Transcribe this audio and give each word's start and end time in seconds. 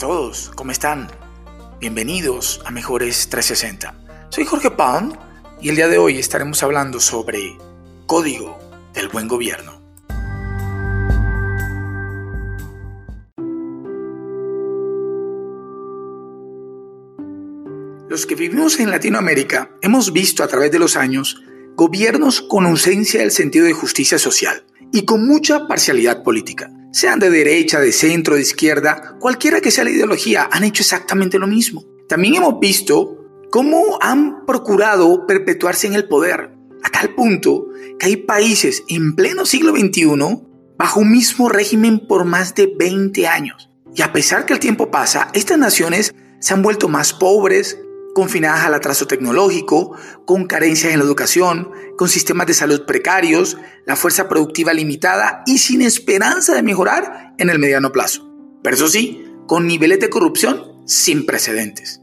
todos, 0.00 0.50
¿cómo 0.56 0.72
están? 0.72 1.08
Bienvenidos 1.78 2.62
a 2.64 2.70
Mejores 2.70 3.28
360. 3.28 4.30
Soy 4.30 4.46
Jorge 4.46 4.70
Pound 4.70 5.14
y 5.60 5.68
el 5.68 5.76
día 5.76 5.88
de 5.88 5.98
hoy 5.98 6.18
estaremos 6.18 6.62
hablando 6.62 7.00
sobre 7.00 7.58
Código 8.06 8.58
del 8.94 9.08
Buen 9.10 9.28
Gobierno. 9.28 9.78
Los 18.08 18.24
que 18.24 18.36
vivimos 18.36 18.80
en 18.80 18.90
Latinoamérica 18.90 19.76
hemos 19.82 20.14
visto 20.14 20.42
a 20.42 20.48
través 20.48 20.72
de 20.72 20.78
los 20.78 20.96
años 20.96 21.42
gobiernos 21.76 22.40
con 22.40 22.64
ausencia 22.64 23.20
del 23.20 23.32
sentido 23.32 23.66
de 23.66 23.74
justicia 23.74 24.18
social 24.18 24.64
y 24.94 25.04
con 25.04 25.28
mucha 25.28 25.68
parcialidad 25.68 26.22
política 26.22 26.70
sean 26.92 27.18
de 27.18 27.30
derecha, 27.30 27.80
de 27.80 27.92
centro, 27.92 28.34
de 28.34 28.42
izquierda, 28.42 29.16
cualquiera 29.18 29.60
que 29.60 29.70
sea 29.70 29.84
la 29.84 29.90
ideología, 29.90 30.48
han 30.50 30.64
hecho 30.64 30.82
exactamente 30.82 31.38
lo 31.38 31.46
mismo. 31.46 31.84
También 32.08 32.36
hemos 32.36 32.58
visto 32.58 33.20
cómo 33.50 33.98
han 34.00 34.44
procurado 34.46 35.26
perpetuarse 35.26 35.86
en 35.86 35.94
el 35.94 36.08
poder, 36.08 36.52
a 36.82 36.88
tal 36.90 37.14
punto 37.14 37.68
que 37.98 38.06
hay 38.06 38.16
países 38.16 38.84
en 38.88 39.14
pleno 39.14 39.44
siglo 39.44 39.72
XXI 39.76 40.06
bajo 40.78 41.00
un 41.00 41.12
mismo 41.12 41.48
régimen 41.48 42.06
por 42.06 42.24
más 42.24 42.54
de 42.54 42.72
20 42.78 43.26
años. 43.26 43.70
Y 43.94 44.02
a 44.02 44.12
pesar 44.12 44.46
que 44.46 44.54
el 44.54 44.60
tiempo 44.60 44.90
pasa, 44.90 45.28
estas 45.34 45.58
naciones 45.58 46.14
se 46.40 46.54
han 46.54 46.62
vuelto 46.62 46.88
más 46.88 47.12
pobres, 47.12 47.78
confinadas 48.14 48.64
al 48.64 48.74
atraso 48.74 49.06
tecnológico, 49.06 49.96
con 50.24 50.46
carencias 50.46 50.92
en 50.92 50.98
la 50.98 51.04
educación, 51.04 51.70
con 51.96 52.08
sistemas 52.08 52.46
de 52.46 52.54
salud 52.54 52.84
precarios, 52.86 53.56
la 53.86 53.96
fuerza 53.96 54.28
productiva 54.28 54.72
limitada 54.72 55.42
y 55.46 55.58
sin 55.58 55.82
esperanza 55.82 56.54
de 56.54 56.62
mejorar 56.62 57.34
en 57.38 57.50
el 57.50 57.58
mediano 57.58 57.92
plazo. 57.92 58.30
Pero 58.62 58.76
eso 58.76 58.88
sí, 58.88 59.24
con 59.46 59.66
niveles 59.66 60.00
de 60.00 60.10
corrupción 60.10 60.82
sin 60.86 61.26
precedentes. 61.26 62.00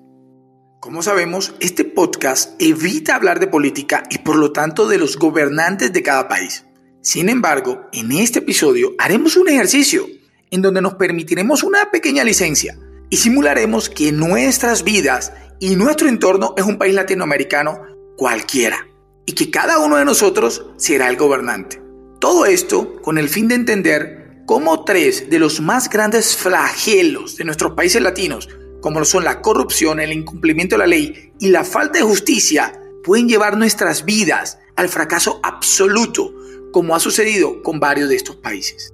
Como 0.79 1.01
sabemos, 1.01 1.53
este 1.59 1.83
podcast 1.83 2.61
evita 2.61 3.15
hablar 3.15 3.39
de 3.39 3.47
política 3.47 4.03
y 4.09 4.19
por 4.19 4.35
lo 4.35 4.51
tanto 4.51 4.87
de 4.87 4.97
los 4.97 5.17
gobernantes 5.17 5.91
de 5.91 6.03
cada 6.03 6.27
país. 6.27 6.65
Sin 7.01 7.29
embargo, 7.29 7.87
en 7.91 8.11
este 8.11 8.39
episodio 8.39 8.93
haremos 8.99 9.37
un 9.37 9.49
ejercicio 9.49 10.07
en 10.51 10.61
donde 10.61 10.81
nos 10.81 10.95
permitiremos 10.95 11.63
una 11.63 11.91
pequeña 11.91 12.23
licencia 12.23 12.77
y 13.09 13.17
simularemos 13.17 13.89
que 13.89 14.11
nuestras 14.11 14.83
vidas 14.83 15.33
y 15.59 15.75
nuestro 15.75 16.07
entorno 16.07 16.53
es 16.57 16.63
un 16.63 16.77
país 16.77 16.93
latinoamericano 16.93 17.81
cualquiera 18.15 18.87
y 19.25 19.33
que 19.33 19.51
cada 19.51 19.79
uno 19.79 19.97
de 19.97 20.05
nosotros 20.05 20.65
será 20.77 21.09
el 21.09 21.17
gobernante. 21.17 21.81
Todo 22.19 22.45
esto 22.45 23.01
con 23.01 23.17
el 23.17 23.29
fin 23.29 23.47
de 23.47 23.55
entender 23.55 24.43
cómo 24.45 24.83
tres 24.83 25.29
de 25.29 25.39
los 25.39 25.59
más 25.59 25.89
grandes 25.89 26.35
flagelos 26.35 27.35
de 27.35 27.43
nuestros 27.43 27.73
países 27.73 28.01
latinos, 28.01 28.49
como 28.81 29.03
son 29.05 29.23
la 29.23 29.41
corrupción, 29.41 29.99
el 29.99 30.13
incumplimiento 30.13 30.75
de 30.75 30.79
la 30.79 30.87
ley 30.87 31.33
y 31.39 31.49
la 31.49 31.63
falta 31.63 31.99
de 31.99 32.05
justicia, 32.05 32.81
pueden 33.03 33.27
llevar 33.27 33.57
nuestras 33.57 34.05
vidas 34.05 34.59
al 34.75 34.89
fracaso 34.89 35.39
absoluto, 35.43 36.33
como 36.71 36.95
ha 36.95 36.99
sucedido 36.99 37.61
con 37.63 37.79
varios 37.79 38.09
de 38.09 38.15
estos 38.15 38.37
países. 38.37 38.93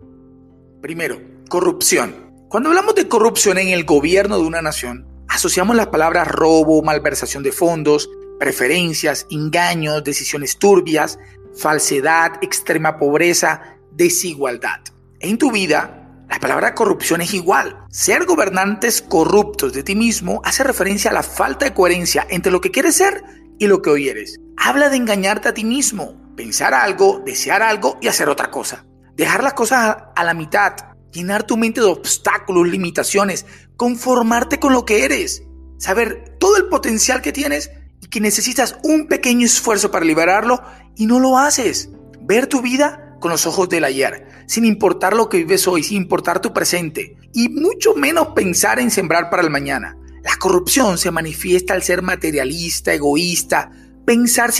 Primero, 0.81 1.21
corrupción. 1.49 2.31
Cuando 2.49 2.69
hablamos 2.69 2.95
de 2.95 3.07
corrupción 3.07 3.57
en 3.57 3.69
el 3.69 3.83
gobierno 3.83 4.37
de 4.37 4.45
una 4.45 4.61
nación, 4.61 5.12
asociamos 5.33 5.75
las 5.75 5.87
palabras 5.87 6.27
robo, 6.27 6.83
malversación 6.83 7.41
de 7.41 7.51
fondos, 7.51 8.09
preferencias, 8.39 9.25
engaños, 9.31 10.03
decisiones 10.03 10.59
turbias, 10.59 11.17
falsedad, 11.57 12.33
extrema 12.41 12.97
pobreza, 12.97 13.77
desigualdad. 13.91 14.81
En 15.19 15.39
tu 15.39 15.51
vida, 15.51 16.25
la 16.29 16.39
palabra 16.39 16.75
corrupción 16.75 17.21
es 17.21 17.33
igual. 17.33 17.85
Ser 17.89 18.25
gobernantes 18.25 19.01
corruptos 19.01 19.73
de 19.73 19.83
ti 19.83 19.95
mismo 19.95 20.39
hace 20.43 20.63
referencia 20.63 21.09
a 21.09 21.15
la 21.15 21.23
falta 21.23 21.65
de 21.65 21.73
coherencia 21.73 22.27
entre 22.29 22.51
lo 22.51 22.61
que 22.61 22.71
quieres 22.71 22.95
ser 22.95 23.23
y 23.57 23.65
lo 23.65 23.81
que 23.81 23.89
hoy 23.89 24.09
eres. 24.09 24.39
Habla 24.57 24.89
de 24.89 24.97
engañarte 24.97 25.49
a 25.49 25.53
ti 25.53 25.63
mismo, 25.63 26.15
pensar 26.35 26.75
algo, 26.75 27.21
desear 27.25 27.63
algo 27.63 27.97
y 28.01 28.07
hacer 28.07 28.29
otra 28.29 28.51
cosa. 28.51 28.85
Dejar 29.15 29.43
las 29.43 29.53
cosas 29.53 29.97
a 30.15 30.23
la 30.23 30.33
mitad, 30.33 30.73
llenar 31.13 31.43
tu 31.43 31.55
mente 31.57 31.79
de 31.79 31.87
obstáculos, 31.87 32.67
limitaciones, 32.67 33.45
conformarte 33.77 34.59
con 34.59 34.73
lo 34.73 34.85
que 34.85 35.05
eres, 35.05 35.43
saber 35.77 36.35
todo 36.39 36.57
el 36.57 36.65
potencial 36.65 37.21
que 37.21 37.31
tienes 37.31 37.71
y 38.01 38.07
que 38.07 38.19
necesitas 38.19 38.77
un 38.83 39.07
pequeño 39.07 39.45
esfuerzo 39.45 39.91
para 39.91 40.05
liberarlo 40.05 40.61
y 40.95 41.05
no 41.05 41.19
lo 41.19 41.37
haces. 41.37 41.89
Ver 42.21 42.47
tu 42.47 42.61
vida 42.61 43.17
con 43.19 43.31
los 43.31 43.45
ojos 43.45 43.69
del 43.69 43.85
ayer, 43.85 44.27
sin 44.47 44.65
importar 44.65 45.15
lo 45.15 45.29
que 45.29 45.37
vives 45.37 45.67
hoy, 45.67 45.83
sin 45.83 45.97
importar 45.97 46.41
tu 46.41 46.53
presente 46.53 47.17
y 47.33 47.49
mucho 47.49 47.95
menos 47.95 48.29
pensar 48.29 48.79
en 48.79 48.91
sembrar 48.91 49.29
para 49.29 49.43
el 49.43 49.49
mañana. 49.49 49.97
La 50.23 50.35
corrupción 50.37 50.97
se 50.97 51.11
manifiesta 51.11 51.73
al 51.73 51.83
ser 51.83 52.01
materialista, 52.01 52.93
egoísta, 52.93 53.71
pensar, 54.05 54.51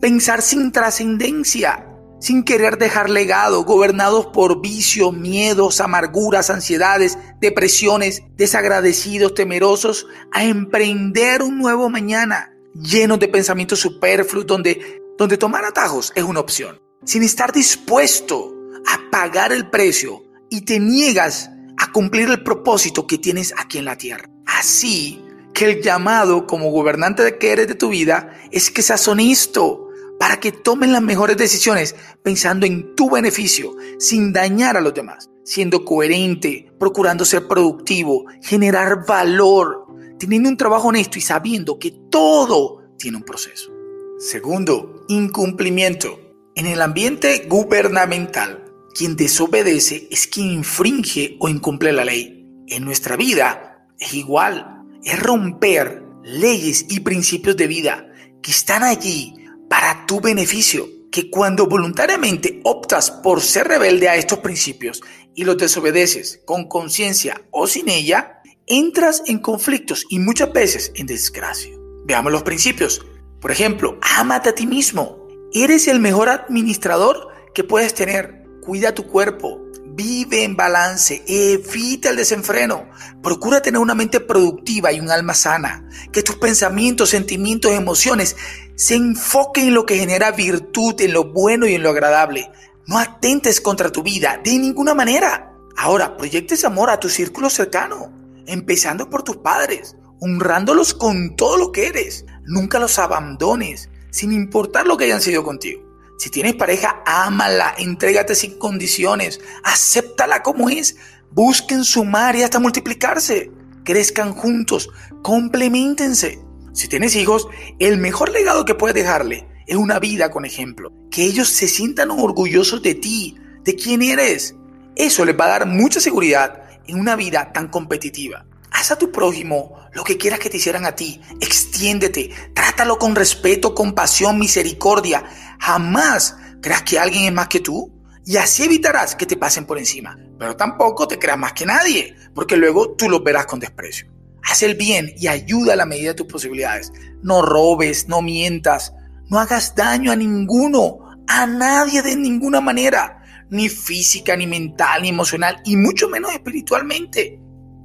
pensar 0.00 0.42
sin 0.42 0.72
trascendencia, 0.72 1.86
sin 2.20 2.42
querer 2.42 2.78
dejar 2.78 3.10
legado, 3.10 3.64
gobernados 3.64 4.26
por 4.26 4.60
vicios, 4.60 5.12
miedos, 5.12 5.80
amarguras, 5.80 6.50
ansiedades, 6.50 7.18
depresiones, 7.40 8.22
desagradecidos, 8.36 9.34
temerosos, 9.34 10.06
a 10.32 10.44
emprender 10.44 11.42
un 11.42 11.58
nuevo 11.58 11.90
mañana, 11.90 12.52
llenos 12.74 13.18
de 13.18 13.28
pensamientos 13.28 13.80
superfluos, 13.80 14.46
donde, 14.46 15.02
donde 15.18 15.36
tomar 15.36 15.64
atajos 15.64 16.12
es 16.14 16.24
una 16.24 16.40
opción, 16.40 16.80
sin 17.04 17.22
estar 17.22 17.52
dispuesto 17.52 18.54
a 18.86 19.10
pagar 19.10 19.52
el 19.52 19.70
precio 19.70 20.22
y 20.50 20.62
te 20.62 20.78
niegas 20.78 21.50
a 21.76 21.92
cumplir 21.92 22.28
el 22.28 22.42
propósito 22.42 23.06
que 23.06 23.18
tienes 23.18 23.52
aquí 23.58 23.78
en 23.78 23.84
la 23.84 23.98
tierra. 23.98 24.28
Así 24.46 25.24
que 25.52 25.66
el 25.66 25.82
llamado 25.82 26.46
como 26.46 26.70
gobernante 26.70 27.38
que 27.38 27.52
eres 27.52 27.68
de 27.68 27.74
tu 27.74 27.88
vida 27.88 28.32
es 28.50 28.70
que 28.70 28.82
seas 28.82 29.06
honesto, 29.08 29.83
para 30.18 30.38
que 30.40 30.52
tomen 30.52 30.92
las 30.92 31.02
mejores 31.02 31.36
decisiones 31.36 31.94
pensando 32.22 32.66
en 32.66 32.94
tu 32.94 33.10
beneficio, 33.10 33.76
sin 33.98 34.32
dañar 34.32 34.76
a 34.76 34.80
los 34.80 34.94
demás, 34.94 35.30
siendo 35.44 35.84
coherente, 35.84 36.72
procurando 36.78 37.24
ser 37.24 37.46
productivo, 37.46 38.24
generar 38.42 39.06
valor, 39.06 39.86
teniendo 40.18 40.48
un 40.48 40.56
trabajo 40.56 40.88
honesto 40.88 41.18
y 41.18 41.22
sabiendo 41.22 41.78
que 41.78 41.90
todo 42.10 42.82
tiene 42.98 43.18
un 43.18 43.24
proceso. 43.24 43.72
Segundo, 44.18 45.04
incumplimiento. 45.08 46.20
En 46.54 46.66
el 46.66 46.80
ambiente 46.80 47.46
gubernamental, 47.48 48.64
quien 48.94 49.16
desobedece 49.16 50.06
es 50.10 50.28
quien 50.28 50.52
infringe 50.52 51.36
o 51.40 51.48
incumple 51.48 51.92
la 51.92 52.04
ley. 52.04 52.48
En 52.68 52.84
nuestra 52.84 53.16
vida 53.16 53.88
es 53.98 54.14
igual, 54.14 54.84
es 55.02 55.20
romper 55.20 56.04
leyes 56.22 56.86
y 56.88 57.00
principios 57.00 57.56
de 57.56 57.66
vida 57.66 58.06
que 58.40 58.52
están 58.52 58.84
allí 58.84 59.34
para 59.74 60.06
tu 60.06 60.20
beneficio, 60.20 60.88
que 61.10 61.28
cuando 61.28 61.66
voluntariamente 61.66 62.60
optas 62.62 63.10
por 63.10 63.40
ser 63.40 63.66
rebelde 63.66 64.08
a 64.08 64.14
estos 64.14 64.38
principios 64.38 65.02
y 65.34 65.42
los 65.42 65.56
desobedeces 65.56 66.40
con 66.44 66.68
conciencia 66.68 67.42
o 67.50 67.66
sin 67.66 67.88
ella, 67.88 68.40
entras 68.68 69.24
en 69.26 69.40
conflictos 69.40 70.06
y 70.08 70.20
muchas 70.20 70.52
veces 70.52 70.92
en 70.94 71.08
desgracia. 71.08 71.74
Veamos 72.04 72.30
los 72.30 72.44
principios. 72.44 73.04
Por 73.40 73.50
ejemplo, 73.50 73.98
ámate 74.16 74.50
a 74.50 74.54
ti 74.54 74.64
mismo. 74.64 75.26
Eres 75.52 75.88
el 75.88 75.98
mejor 75.98 76.28
administrador 76.28 77.26
que 77.52 77.64
puedes 77.64 77.94
tener. 77.94 78.44
Cuida 78.62 78.94
tu 78.94 79.08
cuerpo, 79.08 79.60
Vive 79.96 80.42
en 80.42 80.56
balance, 80.56 81.22
evita 81.28 82.10
el 82.10 82.16
desenfreno, 82.16 82.90
procura 83.22 83.62
tener 83.62 83.80
una 83.80 83.94
mente 83.94 84.18
productiva 84.18 84.92
y 84.92 84.98
un 84.98 85.08
alma 85.08 85.34
sana, 85.34 85.88
que 86.10 86.24
tus 86.24 86.34
pensamientos, 86.34 87.10
sentimientos, 87.10 87.70
emociones 87.70 88.34
se 88.76 88.94
enfoquen 88.94 89.68
en 89.68 89.74
lo 89.74 89.86
que 89.86 89.98
genera 89.98 90.32
virtud, 90.32 91.00
en 91.00 91.12
lo 91.12 91.24
bueno 91.32 91.66
y 91.66 91.74
en 91.74 91.82
lo 91.82 91.90
agradable. 91.90 92.50
No 92.86 92.98
atentes 92.98 93.60
contra 93.60 93.90
tu 93.90 94.02
vida 94.02 94.40
de 94.42 94.58
ninguna 94.58 94.94
manera. 94.94 95.52
Ahora, 95.76 96.16
proyectes 96.16 96.64
amor 96.64 96.90
a 96.90 97.00
tu 97.00 97.08
círculo 97.08 97.50
cercano, 97.50 98.12
empezando 98.46 99.10
por 99.10 99.22
tus 99.22 99.38
padres, 99.38 99.96
honrándolos 100.20 100.94
con 100.94 101.36
todo 101.36 101.56
lo 101.56 101.72
que 101.72 101.88
eres. 101.88 102.24
Nunca 102.44 102.78
los 102.78 102.98
abandones, 102.98 103.90
sin 104.10 104.32
importar 104.32 104.86
lo 104.86 104.96
que 104.96 105.04
hayan 105.04 105.20
sido 105.20 105.44
contigo. 105.44 105.82
Si 106.18 106.30
tienes 106.30 106.54
pareja, 106.54 107.02
ámala, 107.06 107.74
entrégate 107.78 108.34
sin 108.34 108.58
condiciones, 108.58 109.40
acéptala 109.64 110.42
como 110.42 110.68
es, 110.68 110.96
busquen 111.32 111.84
sumar 111.84 112.36
y 112.36 112.42
hasta 112.42 112.60
multiplicarse, 112.60 113.50
crezcan 113.84 114.32
juntos, 114.32 114.90
complementense. 115.22 116.43
Si 116.74 116.88
tienes 116.88 117.14
hijos, 117.14 117.46
el 117.78 117.98
mejor 117.98 118.32
legado 118.32 118.64
que 118.64 118.74
puedes 118.74 118.96
dejarle 118.96 119.46
es 119.68 119.76
una 119.76 120.00
vida 120.00 120.32
con 120.32 120.44
ejemplo, 120.44 120.92
que 121.08 121.22
ellos 121.22 121.48
se 121.48 121.68
sientan 121.68 122.10
orgullosos 122.10 122.82
de 122.82 122.96
ti, 122.96 123.38
de 123.62 123.76
quién 123.76 124.02
eres. 124.02 124.56
Eso 124.96 125.24
les 125.24 125.38
va 125.38 125.44
a 125.44 125.50
dar 125.50 125.66
mucha 125.66 126.00
seguridad 126.00 126.64
en 126.88 126.98
una 126.98 127.14
vida 127.14 127.52
tan 127.52 127.68
competitiva. 127.68 128.44
Haz 128.72 128.90
a 128.90 128.98
tu 128.98 129.12
prójimo 129.12 129.78
lo 129.92 130.02
que 130.02 130.18
quieras 130.18 130.40
que 130.40 130.50
te 130.50 130.56
hicieran 130.56 130.84
a 130.84 130.96
ti. 130.96 131.20
Extiéndete. 131.40 132.30
Trátalo 132.52 132.98
con 132.98 133.14
respeto, 133.14 133.72
compasión, 133.72 134.36
misericordia. 134.36 135.24
Jamás 135.60 136.36
creas 136.60 136.82
que 136.82 136.98
alguien 136.98 137.26
es 137.26 137.32
más 137.32 137.46
que 137.46 137.60
tú. 137.60 137.92
y 138.26 138.38
así 138.38 138.64
evitarás 138.64 139.14
que 139.14 139.26
te 139.26 139.36
pasen 139.36 139.64
por 139.64 139.78
encima. 139.78 140.18
Pero 140.38 140.56
tampoco 140.56 141.06
te 141.06 141.18
creas 141.18 141.38
más 141.38 141.52
que 141.52 141.66
nadie, 141.66 142.16
porque 142.34 142.56
luego 142.56 142.96
tú 142.96 143.08
los 143.08 143.22
verás 143.22 143.46
con 143.46 143.60
desprecio. 143.60 144.13
Haz 144.44 144.62
el 144.62 144.74
bien 144.74 145.12
y 145.16 145.28
ayuda 145.28 145.72
a 145.72 145.76
la 145.76 145.86
medida 145.86 146.10
de 146.10 146.14
tus 146.14 146.26
posibilidades. 146.26 146.92
No 147.22 147.42
robes, 147.42 148.08
no 148.08 148.22
mientas, 148.22 148.92
no 149.30 149.38
hagas 149.38 149.74
daño 149.74 150.12
a 150.12 150.16
ninguno, 150.16 150.98
a 151.26 151.46
nadie 151.46 152.02
de 152.02 152.16
ninguna 152.16 152.60
manera, 152.60 153.22
ni 153.50 153.68
física, 153.68 154.36
ni 154.36 154.46
mental, 154.46 155.02
ni 155.02 155.08
emocional, 155.08 155.60
y 155.64 155.76
mucho 155.76 156.08
menos 156.08 156.32
espiritualmente. 156.32 157.40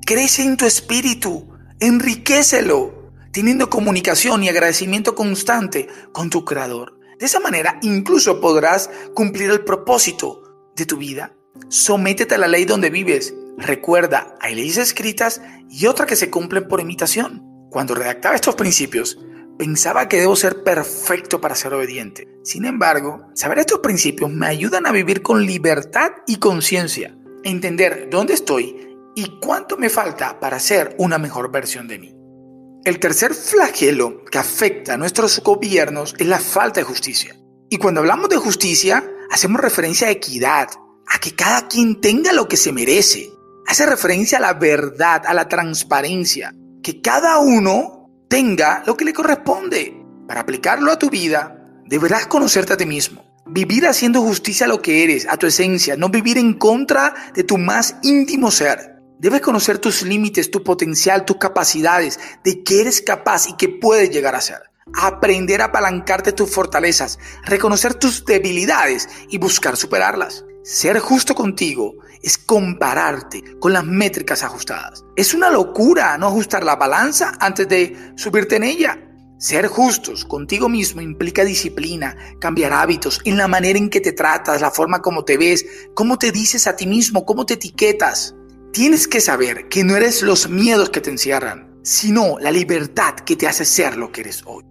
Crece 0.05 0.43
en 0.43 0.57
tu 0.57 0.65
espíritu, 0.65 1.47
enriquecelo, 1.79 3.11
teniendo 3.31 3.69
comunicación 3.69 4.43
y 4.43 4.49
agradecimiento 4.49 5.15
constante 5.15 5.87
con 6.11 6.29
tu 6.29 6.43
Creador. 6.43 6.99
De 7.19 7.25
esa 7.25 7.39
manera 7.39 7.79
incluso 7.81 8.39
podrás 8.41 8.89
cumplir 9.13 9.51
el 9.51 9.63
propósito 9.63 10.41
de 10.75 10.85
tu 10.85 10.97
vida. 10.97 11.33
Sométete 11.67 12.35
a 12.35 12.37
la 12.37 12.47
ley 12.47 12.65
donde 12.65 12.89
vives. 12.89 13.33
Recuerda, 13.59 14.37
hay 14.39 14.55
leyes 14.55 14.77
escritas 14.77 15.41
y 15.69 15.87
otras 15.87 16.07
que 16.07 16.15
se 16.15 16.29
cumplen 16.29 16.67
por 16.67 16.79
imitación. 16.79 17.43
Cuando 17.69 17.93
redactaba 17.93 18.35
estos 18.35 18.55
principios, 18.55 19.19
pensaba 19.57 20.07
que 20.07 20.17
debo 20.17 20.37
ser 20.37 20.63
perfecto 20.63 21.41
para 21.41 21.55
ser 21.55 21.73
obediente. 21.73 22.29
Sin 22.43 22.63
embargo, 22.63 23.27
saber 23.35 23.59
estos 23.59 23.79
principios 23.79 24.31
me 24.31 24.47
ayudan 24.47 24.87
a 24.87 24.93
vivir 24.93 25.21
con 25.21 25.45
libertad 25.45 26.11
y 26.25 26.37
conciencia, 26.37 27.17
entender 27.43 28.07
dónde 28.09 28.33
estoy 28.33 28.95
y 29.13 29.39
cuánto 29.41 29.75
me 29.75 29.89
falta 29.89 30.39
para 30.39 30.59
ser 30.59 30.95
una 30.97 31.17
mejor 31.17 31.51
versión 31.51 31.89
de 31.89 31.99
mí. 31.99 32.15
El 32.85 32.99
tercer 32.99 33.33
flagelo 33.33 34.23
que 34.23 34.37
afecta 34.37 34.93
a 34.93 34.97
nuestros 34.97 35.43
gobiernos 35.43 36.15
es 36.17 36.27
la 36.27 36.39
falta 36.39 36.79
de 36.79 36.85
justicia. 36.85 37.35
Y 37.69 37.77
cuando 37.77 37.99
hablamos 37.99 38.29
de 38.29 38.37
justicia, 38.37 39.03
hacemos 39.29 39.59
referencia 39.59 40.07
a 40.07 40.11
equidad, 40.11 40.69
a 41.05 41.19
que 41.19 41.35
cada 41.35 41.67
quien 41.67 41.99
tenga 41.99 42.31
lo 42.31 42.47
que 42.47 42.55
se 42.55 42.71
merece. 42.71 43.29
Hace 43.69 43.85
referencia 43.85 44.39
a 44.39 44.41
la 44.41 44.53
verdad, 44.53 45.21
a 45.27 45.33
la 45.35 45.47
transparencia, 45.47 46.55
que 46.81 47.01
cada 47.01 47.37
uno 47.37 48.09
tenga 48.27 48.81
lo 48.87 48.97
que 48.97 49.05
le 49.05 49.13
corresponde. 49.13 49.95
Para 50.27 50.41
aplicarlo 50.41 50.91
a 50.91 50.97
tu 50.97 51.11
vida, 51.11 51.55
deberás 51.85 52.25
conocerte 52.25 52.73
a 52.73 52.77
ti 52.77 52.87
mismo, 52.87 53.23
vivir 53.45 53.85
haciendo 53.85 54.23
justicia 54.23 54.65
a 54.65 54.69
lo 54.69 54.81
que 54.81 55.03
eres, 55.03 55.27
a 55.29 55.37
tu 55.37 55.45
esencia, 55.45 55.95
no 55.95 56.09
vivir 56.09 56.39
en 56.39 56.55
contra 56.55 57.13
de 57.35 57.43
tu 57.43 57.59
más 57.59 57.97
íntimo 58.01 58.49
ser. 58.49 58.95
Debes 59.19 59.41
conocer 59.41 59.77
tus 59.77 60.01
límites, 60.01 60.49
tu 60.49 60.63
potencial, 60.63 61.23
tus 61.23 61.37
capacidades, 61.37 62.19
de 62.43 62.63
qué 62.63 62.81
eres 62.81 63.03
capaz 63.03 63.47
y 63.49 63.53
qué 63.53 63.69
puedes 63.69 64.09
llegar 64.09 64.33
a 64.33 64.41
ser. 64.41 64.63
Aprender 64.95 65.61
a 65.61 65.65
apalancarte 65.65 66.31
tus 66.31 66.49
fortalezas, 66.49 67.19
reconocer 67.43 67.93
tus 67.93 68.25
debilidades 68.25 69.07
y 69.29 69.37
buscar 69.37 69.77
superarlas. 69.77 70.43
Ser 70.71 70.99
justo 70.99 71.33
contigo 71.33 71.95
es 72.21 72.37
compararte 72.37 73.57
con 73.59 73.73
las 73.73 73.83
métricas 73.83 74.43
ajustadas. 74.43 75.03
Es 75.15 75.33
una 75.33 75.49
locura 75.49 76.15
no 76.19 76.27
ajustar 76.27 76.63
la 76.63 76.75
balanza 76.75 77.33
antes 77.39 77.67
de 77.67 78.13
subirte 78.15 78.57
en 78.57 78.63
ella. 78.65 78.99
Ser 79.39 79.65
justos 79.65 80.25
contigo 80.25 80.69
mismo 80.69 81.01
implica 81.01 81.43
disciplina, 81.43 82.15
cambiar 82.39 82.71
hábitos, 82.73 83.19
en 83.25 83.37
la 83.37 83.47
manera 83.47 83.79
en 83.79 83.89
que 83.89 83.99
te 83.99 84.11
tratas, 84.11 84.61
la 84.61 84.69
forma 84.69 85.01
como 85.01 85.25
te 85.25 85.37
ves, 85.37 85.65
cómo 85.95 86.19
te 86.19 86.31
dices 86.31 86.67
a 86.67 86.75
ti 86.75 86.85
mismo, 86.85 87.25
cómo 87.25 87.47
te 87.47 87.55
etiquetas. 87.55 88.35
Tienes 88.71 89.07
que 89.07 89.21
saber 89.21 89.69
que 89.69 89.83
no 89.83 89.95
eres 89.95 90.21
los 90.21 90.49
miedos 90.49 90.91
que 90.91 91.01
te 91.01 91.09
encierran, 91.09 91.79
sino 91.81 92.37
la 92.37 92.51
libertad 92.51 93.15
que 93.15 93.35
te 93.35 93.47
hace 93.47 93.65
ser 93.65 93.97
lo 93.97 94.11
que 94.11 94.21
eres 94.21 94.43
hoy. 94.45 94.63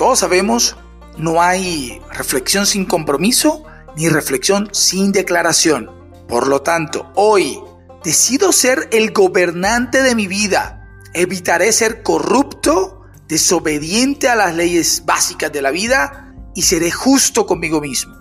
Todos 0.00 0.20
sabemos, 0.20 0.78
no 1.18 1.42
hay 1.42 2.00
reflexión 2.10 2.64
sin 2.64 2.86
compromiso 2.86 3.64
ni 3.98 4.08
reflexión 4.08 4.70
sin 4.72 5.12
declaración. 5.12 5.90
Por 6.26 6.46
lo 6.46 6.62
tanto, 6.62 7.12
hoy 7.16 7.60
decido 8.02 8.50
ser 8.50 8.88
el 8.92 9.12
gobernante 9.12 10.02
de 10.02 10.14
mi 10.14 10.26
vida. 10.26 10.88
Evitaré 11.12 11.70
ser 11.72 12.02
corrupto 12.02 13.02
desobediente 13.28 14.30
a 14.30 14.36
las 14.36 14.54
leyes 14.54 15.02
básicas 15.04 15.52
de 15.52 15.60
la 15.60 15.70
vida 15.70 16.34
y 16.54 16.62
seré 16.62 16.90
justo 16.90 17.44
conmigo 17.44 17.82
mismo. 17.82 18.16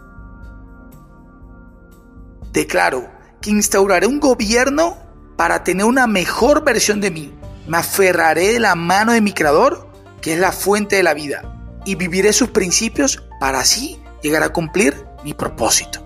Declaro 2.51 3.09
que 3.39 3.51
instauraré 3.51 4.05
un 4.05 4.19
gobierno 4.19 4.97
para 5.37 5.63
tener 5.63 5.85
una 5.85 6.07
mejor 6.07 6.65
versión 6.65 6.99
de 6.99 7.11
mí. 7.11 7.33
Me 7.69 7.77
aferraré 7.77 8.51
de 8.51 8.59
la 8.59 8.75
mano 8.75 9.13
de 9.13 9.21
mi 9.21 9.31
Creador, 9.31 9.89
que 10.21 10.33
es 10.33 10.39
la 10.41 10.51
fuente 10.51 10.97
de 10.97 11.03
la 11.03 11.13
vida, 11.13 11.55
y 11.89 11.95
viviré 11.95 12.33
sus 12.33 12.49
principios 12.49 13.23
para 13.39 13.61
así 13.61 13.99
llegar 14.21 14.43
a 14.43 14.49
cumplir 14.49 15.07
mi 15.23 15.33
propósito. 15.33 16.05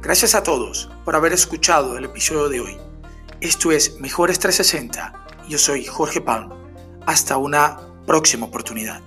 Gracias 0.00 0.34
a 0.34 0.42
todos 0.42 0.88
por 1.04 1.14
haber 1.14 1.34
escuchado 1.34 1.98
el 1.98 2.06
episodio 2.06 2.48
de 2.48 2.60
hoy. 2.60 2.78
Esto 3.42 3.70
es 3.70 4.00
Mejores 4.00 4.38
360. 4.38 5.26
Yo 5.50 5.58
soy 5.58 5.84
Jorge 5.84 6.22
Palm. 6.22 6.54
Hasta 7.04 7.36
una 7.36 7.76
próxima 8.06 8.46
oportunidad. 8.46 9.02